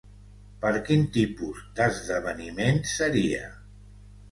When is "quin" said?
0.87-1.03